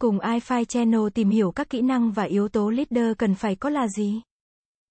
[0.00, 3.70] Cùng iFi Channel tìm hiểu các kỹ năng và yếu tố leader cần phải có
[3.70, 4.20] là gì?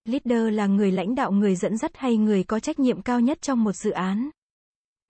[0.05, 3.42] Leader là người lãnh đạo người dẫn dắt hay người có trách nhiệm cao nhất
[3.42, 4.29] trong một dự án.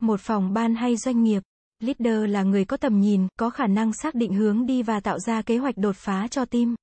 [0.02, 1.44] Một phòng ban hay doanh nghiệp.
[1.80, 5.20] Leader là người có tầm nhìn, có khả năng xác định hướng đi và tạo
[5.20, 6.76] ra kế hoạch đột phá cho team.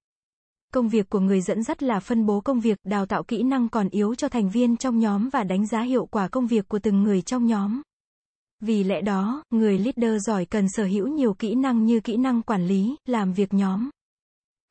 [0.72, 3.68] Công việc của người dẫn dắt là phân bố công việc, đào tạo kỹ năng
[3.68, 6.78] còn yếu cho thành viên trong nhóm và đánh giá hiệu quả công việc của
[6.78, 7.82] từng người trong nhóm.
[8.60, 12.42] Vì lẽ đó, người leader giỏi cần sở hữu nhiều kỹ năng như kỹ năng
[12.42, 13.90] quản lý, làm việc nhóm,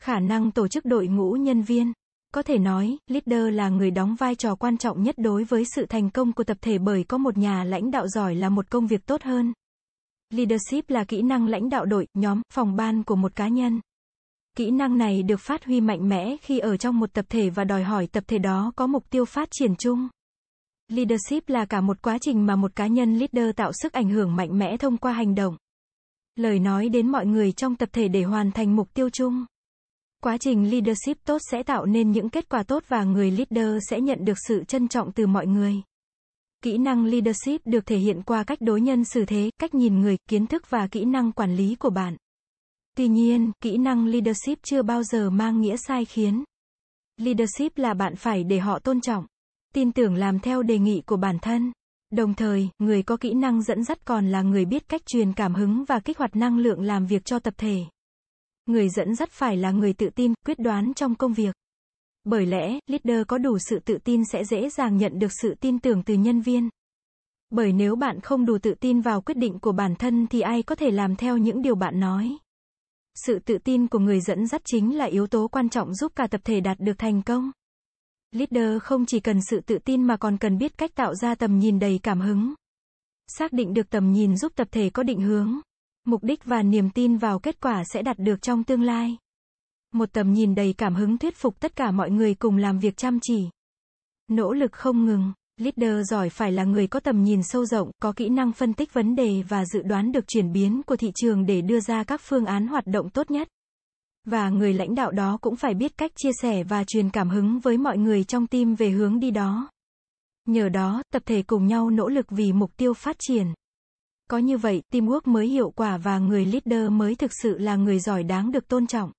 [0.02, 1.94] khả năng tổ chức đội ngũ nhân viên.
[2.34, 5.86] Có thể nói, leader là người đóng vai trò quan trọng nhất đối với sự
[5.86, 8.88] thành công của tập thể bởi có một nhà lãnh đạo giỏi là một công
[8.88, 9.54] việc tốt hơn.
[10.30, 13.82] Leadership là kỹ năng lãnh đạo đội, nhóm, phòng ban của một cá nhân.
[14.58, 17.64] Kỹ năng này được phát huy mạnh mẽ khi ở trong một tập thể và
[17.64, 20.08] đòi hỏi tập thể đó có mục tiêu phát triển chung.
[20.88, 24.36] Leadership là cả một quá trình mà một cá nhân leader tạo sức ảnh hưởng
[24.36, 25.58] mạnh mẽ thông qua hành động.
[26.36, 29.46] Lời nói đến mọi người trong tập thể để hoàn thành mục tiêu chung.
[30.24, 34.02] Quá trình leadership tốt sẽ tạo nên những kết quả tốt và người leader sẽ
[34.02, 35.76] nhận được sự trân trọng từ mọi người.
[36.62, 40.18] Kỹ năng leadership được thể hiện qua cách đối nhân xử thế, cách nhìn người,
[40.30, 42.18] kiến thức và kỹ năng quản lý của bạn.
[42.98, 46.44] Tuy nhiên, kỹ năng leadership chưa bao giờ mang nghĩa sai khiến.
[47.18, 49.26] Leadership là bạn phải để họ tôn trọng,
[49.76, 51.72] tin tưởng làm theo đề nghị của bản thân.
[52.12, 55.56] Đồng thời, người có kỹ năng dẫn dắt còn là người biết cách truyền cảm
[55.56, 57.80] hứng và kích hoạt năng lượng làm việc cho tập thể.
[58.66, 61.56] Người dẫn dắt phải là người tự tin, quyết đoán trong công việc.
[62.24, 65.80] Bởi lẽ, leader có đủ sự tự tin sẽ dễ dàng nhận được sự tin
[65.80, 66.70] tưởng từ nhân viên.
[67.50, 70.64] Bởi nếu bạn không đủ tự tin vào quyết định của bản thân thì ai
[70.64, 72.38] có thể làm theo những điều bạn nói.
[73.26, 76.28] Sự tự tin của người dẫn dắt chính là yếu tố quan trọng giúp cả
[76.28, 77.52] tập thể đạt được thành công.
[78.36, 81.60] Leader không chỉ cần sự tự tin mà còn cần biết cách tạo ra tầm
[81.60, 82.54] nhìn đầy cảm hứng.
[83.28, 85.60] Xác định được tầm nhìn giúp tập thể có định hướng,
[86.06, 89.18] mục đích và niềm tin vào kết quả sẽ đạt được trong tương lai.
[89.94, 92.98] Một tầm nhìn đầy cảm hứng thuyết phục tất cả mọi người cùng làm việc
[92.98, 93.50] chăm chỉ.
[94.28, 95.34] Nỗ lực không ngừng.
[95.58, 98.94] Leader giỏi phải là người có tầm nhìn sâu rộng, có kỹ năng phân tích
[98.94, 102.22] vấn đề và dự đoán được chuyển biến của thị trường để đưa ra các
[102.24, 103.48] phương án hoạt động tốt nhất.
[104.26, 107.60] Và người lãnh đạo đó cũng phải biết cách chia sẻ và truyền cảm hứng
[107.60, 109.70] với mọi người trong team về hướng đi đó.
[110.48, 113.48] Nhờ đó, tập thể cùng nhau nỗ lực vì mục tiêu phát triển.
[114.30, 118.00] Có như vậy, teamwork mới hiệu quả và người leader mới thực sự là người
[118.00, 119.12] giỏi đáng được tôn trọng.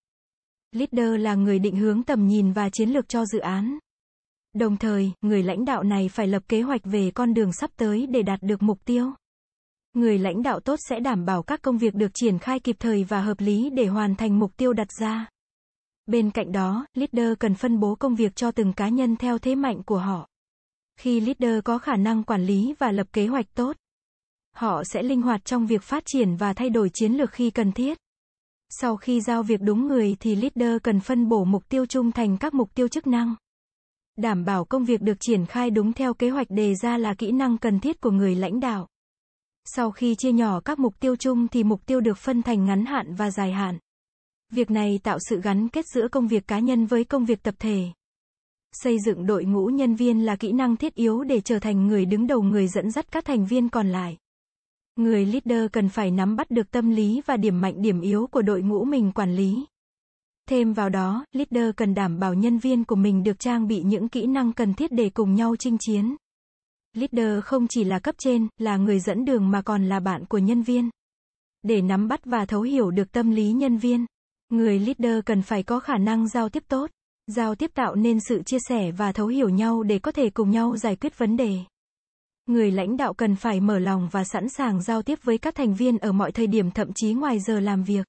[0.72, 3.78] Leader là người định hướng tầm nhìn và chiến lược cho dự án.
[4.54, 8.06] Đồng thời, người lãnh đạo này phải lập kế hoạch về con đường sắp tới
[8.06, 9.12] để đạt được mục tiêu.
[9.96, 13.04] Người lãnh đạo tốt sẽ đảm bảo các công việc được triển khai kịp thời
[13.04, 15.28] và hợp lý để hoàn thành mục tiêu đặt ra.
[16.06, 19.54] Bên cạnh đó, leader cần phân bố công việc cho từng cá nhân theo thế
[19.54, 20.28] mạnh của họ.
[21.00, 23.76] Khi leader có khả năng quản lý và lập kế hoạch tốt,
[24.56, 27.72] họ sẽ linh hoạt trong việc phát triển và thay đổi chiến lược khi cần
[27.72, 27.98] thiết.
[28.70, 32.38] Sau khi giao việc đúng người thì leader cần phân bổ mục tiêu chung thành
[32.38, 33.34] các mục tiêu chức năng.
[34.16, 37.32] Đảm bảo công việc được triển khai đúng theo kế hoạch đề ra là kỹ
[37.32, 38.88] năng cần thiết của người lãnh đạo.
[39.68, 42.86] Sau khi chia nhỏ các mục tiêu chung thì mục tiêu được phân thành ngắn
[42.86, 43.78] hạn và dài hạn.
[44.52, 47.54] Việc này tạo sự gắn kết giữa công việc cá nhân với công việc tập
[47.58, 47.84] thể.
[48.72, 52.04] Xây dựng đội ngũ nhân viên là kỹ năng thiết yếu để trở thành người
[52.04, 54.16] đứng đầu người dẫn dắt các thành viên còn lại.
[54.96, 58.42] Người leader cần phải nắm bắt được tâm lý và điểm mạnh điểm yếu của
[58.42, 59.64] đội ngũ mình quản lý.
[60.48, 64.08] Thêm vào đó, leader cần đảm bảo nhân viên của mình được trang bị những
[64.08, 66.16] kỹ năng cần thiết để cùng nhau chinh chiến.
[66.96, 70.38] Leader không chỉ là cấp trên, là người dẫn đường mà còn là bạn của
[70.38, 70.90] nhân viên.
[71.62, 74.06] Để nắm bắt và thấu hiểu được tâm lý nhân viên,
[74.48, 76.90] người leader cần phải có khả năng giao tiếp tốt.
[77.26, 80.50] Giao tiếp tạo nên sự chia sẻ và thấu hiểu nhau để có thể cùng
[80.50, 81.58] nhau giải quyết vấn đề.
[82.46, 85.74] Người lãnh đạo cần phải mở lòng và sẵn sàng giao tiếp với các thành
[85.74, 88.06] viên ở mọi thời điểm thậm chí ngoài giờ làm việc.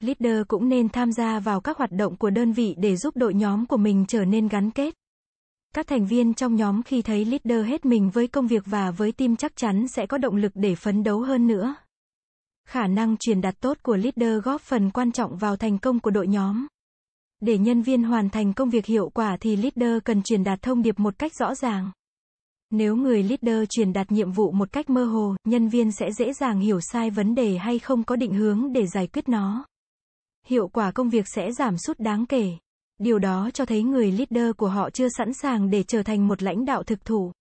[0.00, 3.34] Leader cũng nên tham gia vào các hoạt động của đơn vị để giúp đội
[3.34, 4.94] nhóm của mình trở nên gắn kết.
[5.76, 9.12] Các thành viên trong nhóm khi thấy leader hết mình với công việc và với
[9.12, 11.74] team chắc chắn sẽ có động lực để phấn đấu hơn nữa.
[12.68, 16.10] Khả năng truyền đạt tốt của leader góp phần quan trọng vào thành công của
[16.10, 16.66] đội nhóm.
[17.40, 20.82] Để nhân viên hoàn thành công việc hiệu quả thì leader cần truyền đạt thông
[20.82, 21.90] điệp một cách rõ ràng.
[22.70, 26.32] Nếu người leader truyền đạt nhiệm vụ một cách mơ hồ, nhân viên sẽ dễ
[26.32, 29.64] dàng hiểu sai vấn đề hay không có định hướng để giải quyết nó.
[30.46, 32.56] Hiệu quả công việc sẽ giảm sút đáng kể.
[32.98, 36.42] Điều đó cho thấy người leader của họ chưa sẵn sàng để trở thành một
[36.42, 37.32] lãnh đạo thực thụ.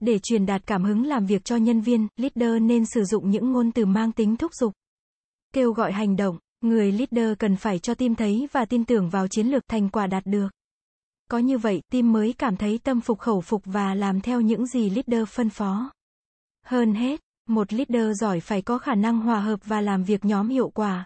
[0.00, 3.52] Để truyền đạt cảm hứng làm việc cho nhân viên, leader nên sử dụng những
[3.52, 4.72] ngôn từ mang tính thúc giục.
[5.52, 9.28] Kêu gọi hành động, người leader cần phải cho team thấy và tin tưởng vào
[9.28, 10.48] chiến lược thành quả đạt được.
[11.30, 14.66] Có như vậy, team mới cảm thấy tâm phục khẩu phục và làm theo những
[14.66, 15.92] gì leader phân phó.
[16.66, 20.48] Hơn hết, một leader giỏi phải có khả năng hòa hợp và làm việc nhóm
[20.48, 21.04] hiệu quả.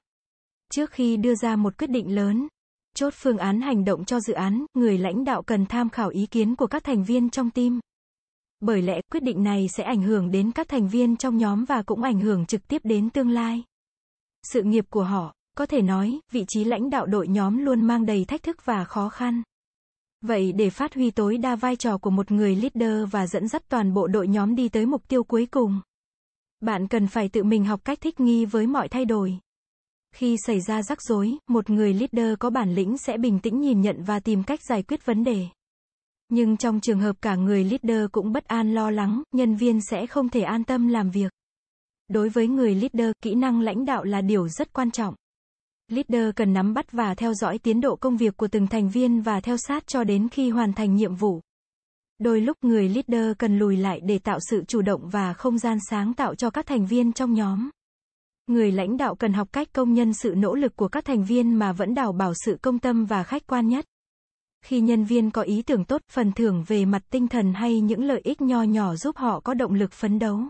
[0.72, 2.48] Trước khi đưa ra một quyết định lớn,
[2.94, 6.26] chốt phương án hành động cho dự án, người lãnh đạo cần tham khảo ý
[6.26, 7.80] kiến của các thành viên trong team.
[8.60, 11.82] Bởi lẽ, quyết định này sẽ ảnh hưởng đến các thành viên trong nhóm và
[11.82, 13.64] cũng ảnh hưởng trực tiếp đến tương lai.
[14.42, 18.06] Sự nghiệp của họ, có thể nói, vị trí lãnh đạo đội nhóm luôn mang
[18.06, 19.42] đầy thách thức và khó khăn.
[20.20, 23.62] Vậy để phát huy tối đa vai trò của một người leader và dẫn dắt
[23.68, 25.80] toàn bộ đội nhóm đi tới mục tiêu cuối cùng,
[26.60, 29.38] bạn cần phải tự mình học cách thích nghi với mọi thay đổi.
[30.14, 33.80] Khi xảy ra rắc rối, một người leader có bản lĩnh sẽ bình tĩnh nhìn
[33.80, 35.46] nhận và tìm cách giải quyết vấn đề.
[36.28, 40.06] Nhưng trong trường hợp cả người leader cũng bất an lo lắng, nhân viên sẽ
[40.06, 41.32] không thể an tâm làm việc.
[42.08, 45.14] Đối với người leader, kỹ năng lãnh đạo là điều rất quan trọng.
[45.88, 49.20] Leader cần nắm bắt và theo dõi tiến độ công việc của từng thành viên
[49.20, 51.40] và theo sát cho đến khi hoàn thành nhiệm vụ.
[52.18, 55.78] Đôi lúc người leader cần lùi lại để tạo sự chủ động và không gian
[55.90, 57.70] sáng tạo cho các thành viên trong nhóm.
[58.48, 61.54] Người lãnh đạo cần học cách công nhân sự nỗ lực của các thành viên
[61.54, 63.84] mà vẫn đảm bảo sự công tâm và khách quan nhất.
[64.64, 68.04] Khi nhân viên có ý tưởng tốt, phần thưởng về mặt tinh thần hay những
[68.04, 70.40] lợi ích nho nhỏ giúp họ có động lực phấn đấu.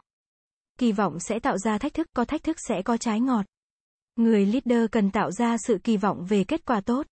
[0.78, 3.46] Kỳ vọng sẽ tạo ra thách thức, có thách thức sẽ có trái ngọt.
[4.16, 7.06] Người leader cần tạo ra sự kỳ vọng về kết quả tốt.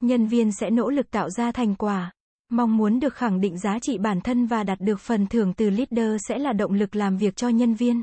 [0.00, 2.12] Nhân viên sẽ nỗ lực tạo ra thành quả.
[2.50, 5.70] Mong muốn được khẳng định giá trị bản thân và đạt được phần thưởng từ
[5.70, 8.02] leader sẽ là động lực làm việc cho nhân viên.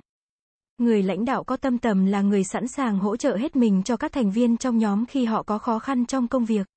[0.81, 3.97] Người lãnh đạo có tâm tầm là người sẵn sàng hỗ trợ hết mình cho
[3.97, 6.67] các thành viên trong nhóm khi họ có khó khăn trong công việc.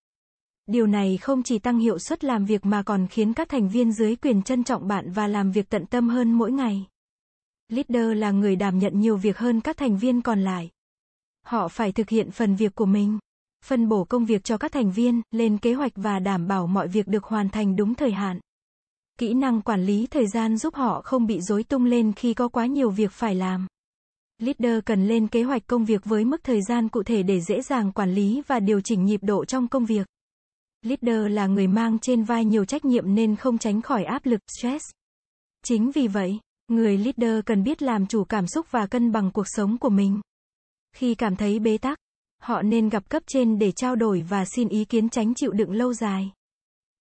[0.67, 3.93] Điều này không chỉ tăng hiệu suất làm việc mà còn khiến các thành viên
[3.93, 6.87] dưới quyền trân trọng bạn và làm việc tận tâm hơn mỗi ngày.
[7.69, 10.71] Leader là người đảm nhận nhiều việc hơn các thành viên còn lại.
[11.47, 13.19] Họ phải thực hiện phần việc của mình,
[13.65, 16.89] phân bổ công việc cho các thành viên, lên kế hoạch và đảm bảo mọi
[16.89, 18.41] việc được hoàn thành đúng thời hạn.
[19.19, 22.49] Kỹ năng quản lý thời gian giúp họ không bị rối tung lên khi có
[22.49, 23.67] quá nhiều việc phải làm.
[24.39, 27.63] Leader cần lên kế hoạch công việc với mức thời gian cụ thể để dễ
[27.63, 30.07] dàng quản lý và điều chỉnh nhịp độ trong công việc.
[30.83, 34.41] Leader là người mang trên vai nhiều trách nhiệm nên không tránh khỏi áp lực,
[34.59, 34.85] stress.
[35.65, 36.39] Chính vì vậy,
[36.69, 40.21] người leader cần biết làm chủ cảm xúc và cân bằng cuộc sống của mình.
[40.97, 41.99] Khi cảm thấy bế tắc,
[42.43, 45.73] họ nên gặp cấp trên để trao đổi và xin ý kiến tránh chịu đựng
[45.73, 46.31] lâu dài.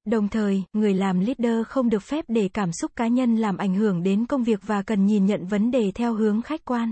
[0.06, 3.76] Đồng thời, người làm leader không được phép để cảm xúc cá nhân làm ảnh
[3.76, 6.92] hưởng đến công việc và cần nhìn nhận vấn đề theo hướng khách quan.